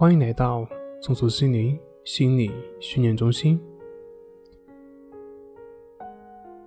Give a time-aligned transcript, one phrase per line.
[0.00, 0.66] 欢迎来到
[1.02, 3.60] 松鼠心灵心理训练中心。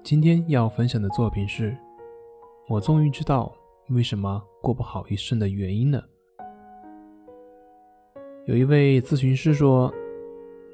[0.04, 1.76] 今天要分享的作品是：
[2.70, 3.52] 我终于知道
[3.90, 6.08] 为什么过不好一生的原因了。
[8.46, 9.92] 有一位咨询师说：“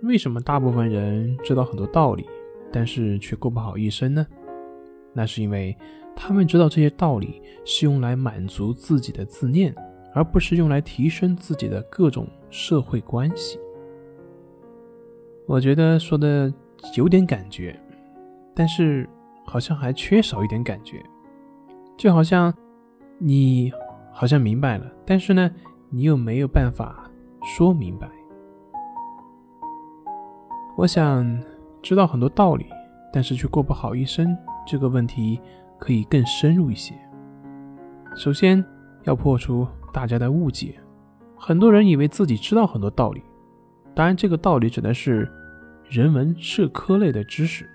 [0.04, 2.28] 为什么大部分人知道很多道理，
[2.74, 4.28] 但是却过不好一生呢？
[5.14, 5.74] 那是因为
[6.14, 9.74] 他们知道这些道理是用来满足自己的自恋，
[10.14, 13.60] 而不是用来提升自己的各种社会关系。”
[15.48, 16.54] 我觉得说的
[16.96, 17.80] 有点感觉，
[18.56, 19.10] 但是
[19.46, 21.04] 好像还缺少一点感觉，
[21.98, 22.54] 就好像
[23.18, 23.72] 你
[24.12, 25.50] 好像明白了，但是呢，
[25.90, 27.06] 你又没有办法。
[27.42, 28.06] 说明白。
[30.76, 31.42] 我想
[31.82, 32.66] 知道很多道理，
[33.14, 34.38] 但是却过不好一生。
[34.68, 35.40] 这个问题
[35.80, 36.94] 可以更深入一些。
[38.14, 38.64] 首先
[39.06, 40.80] 要破除大家的误解，
[41.36, 43.22] 很多人以为自己知道很多道理，
[43.96, 45.30] 当然这个道理指的是
[45.88, 47.70] 人文社科类的知识，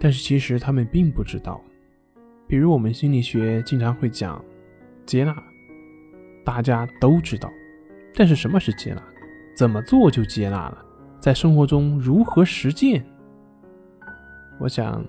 [0.00, 1.60] 但是其实他们并不知道。
[2.46, 4.42] 比如我们心理学经常会讲
[5.06, 5.34] 接纳，
[6.44, 7.50] 大家都知道。
[8.14, 9.02] 但是什么是接纳？
[9.56, 10.84] 怎么做就接纳了？
[11.20, 13.04] 在生活中如何实践？
[14.60, 15.04] 我想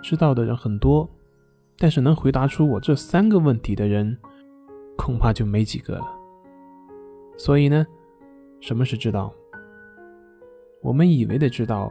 [0.00, 1.10] 知道的人很多，
[1.76, 4.16] 但是能回答出我这三个问题的人，
[4.96, 6.06] 恐怕就没几个了。
[7.36, 7.86] 所以呢，
[8.60, 9.32] 什么是知道？
[10.82, 11.90] 我们以为的知道，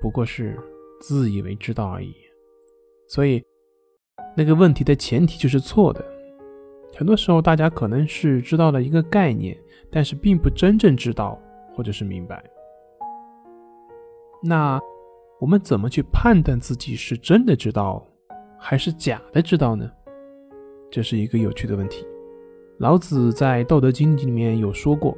[0.00, 0.58] 不过是
[1.00, 2.14] 自以为知道而已。
[3.08, 3.42] 所以，
[4.36, 6.04] 那个问题的前提就是错的。
[6.96, 9.56] 很多时候，大家可能是知道了一个概念，
[9.90, 11.40] 但是并不真正知道
[11.74, 12.42] 或者是明白。
[14.42, 14.80] 那
[15.40, 18.06] 我们怎么去判断自己是真的知道，
[18.58, 19.90] 还是假的知道呢？
[20.90, 22.06] 这是一个有趣的问题。
[22.78, 25.16] 老子在《道德经》里面有说过，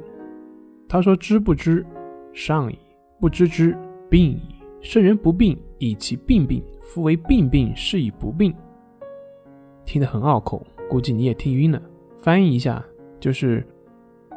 [0.87, 1.85] 他说：“知不知，
[2.31, 2.75] 上矣；
[3.19, 3.77] 不知之，
[4.09, 4.41] 病矣。
[4.79, 6.63] 圣人不病，以其病病。
[6.81, 8.55] 夫为病病，是以不病。”
[9.85, 10.65] 听得很拗口。
[10.89, 11.81] 估计你也听晕了。
[12.21, 12.81] 翻译一下，
[13.19, 13.67] 就是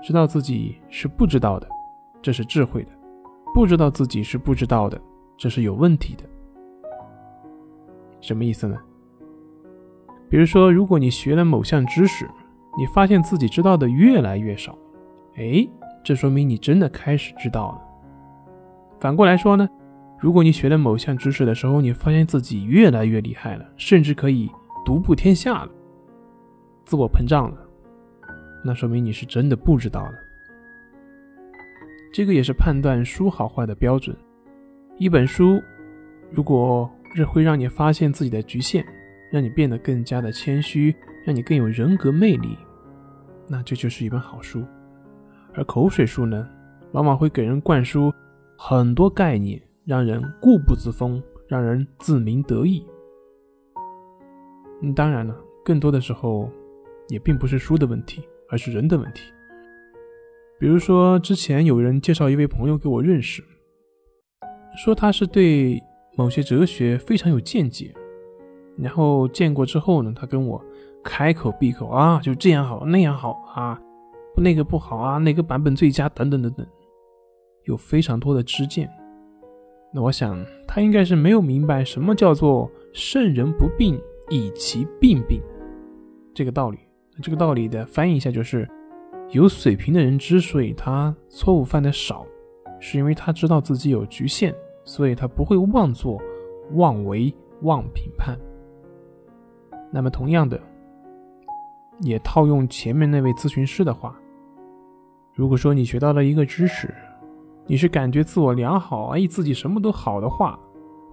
[0.03, 1.69] 知道自己是不知道的，
[2.21, 2.91] 这是智慧的；
[3.55, 5.01] 不知道自己是不知道的，
[5.39, 6.25] 这是有问题的。
[8.21, 8.77] 什么意思呢？
[10.29, 12.29] 比如说，如果你学了某项知识，
[12.77, 14.77] 你发现自己知道的越来越少，
[15.37, 15.69] 哎，
[16.03, 17.83] 这说明你真的开始知道了。
[18.99, 19.69] 反过来说呢，
[20.19, 24.51] 如果你学了某项知识的时候，你发现自己越来越厉害了，甚至可以
[24.85, 25.71] 独步天下了。
[26.85, 27.59] 自我膨胀了，
[28.65, 30.13] 那说明你是真的不知道了。
[32.13, 34.17] 这个也是判断书好坏的标准。
[34.99, 35.61] 一本书
[36.31, 38.85] 如果是会让你发现自己的局限，
[39.31, 40.95] 让你变得更加的谦虚，
[41.25, 42.57] 让你更有人格魅力，
[43.49, 44.65] 那这就是一本好书。
[45.55, 46.49] 而口水书呢，
[46.93, 48.13] 往往会给人灌输
[48.57, 52.87] 很多概念，让人固步自封，让人自鸣得意。
[54.95, 56.51] 当然了，更多的时候。
[57.09, 59.31] 也并不是书的问题，而是人的问题。
[60.59, 63.45] 比如说，之前有人介绍一位朋友给我认识，
[64.83, 65.83] 说他是对
[66.17, 67.93] 某些哲学非常有见解。
[68.79, 70.65] 然后见过之后呢，他跟我
[71.03, 73.81] 开口闭口啊，就这样好，那样好啊，
[74.37, 76.67] 那个不好啊，哪个版本最佳等等等等，
[77.65, 78.91] 有非常多的知见。
[79.93, 85.43] 那我想他应该是没有明白什么叫做“圣人不病，以其病病”
[86.35, 86.79] 这个道理。
[87.21, 88.67] 这个道理的翻译一下就是：
[89.31, 92.25] 有水平的人之所以他错误犯的少，
[92.81, 96.19] 是因为他知道自己有局限，所以他不会妄作、
[96.73, 98.39] 妄为、妄评判。
[99.91, 100.59] 那么同样的，
[102.01, 104.17] 也套用前面那位咨询师的话：
[105.35, 106.93] 如果说你学到了一个知识，
[107.67, 110.59] 你是感觉自我良好，哎，自己什么都好的话，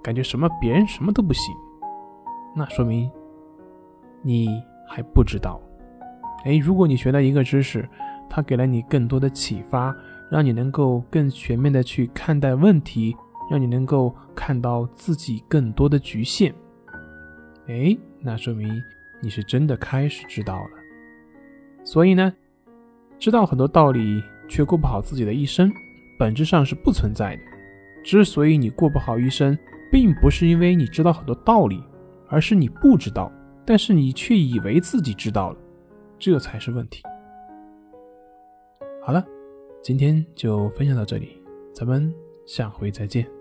[0.01, 1.55] 感觉什么别人什么都不行，
[2.55, 3.09] 那说明
[4.21, 5.61] 你还不知道。
[6.45, 7.87] 哎，如果你学到一个知识，
[8.29, 9.95] 它给了你更多的启发，
[10.31, 13.15] 让你能够更全面的去看待问题，
[13.51, 16.53] 让你能够看到自己更多的局限。
[17.67, 18.81] 哎，那说明
[19.21, 20.69] 你是真的开始知道了。
[21.83, 22.33] 所以呢，
[23.17, 25.71] 知道很多道理却过不好自己的一生，
[26.17, 27.41] 本质上是不存在的。
[28.03, 29.57] 之所以你过不好一生，
[29.91, 31.83] 并不是因为你知道很多道理，
[32.27, 33.31] 而是你不知道，
[33.65, 35.57] 但是你却以为自己知道了。
[36.17, 37.01] 这才是问题。
[39.01, 39.25] 好了，
[39.81, 41.41] 今天就分享到这里，
[41.73, 42.13] 咱们
[42.45, 43.38] 下回再见。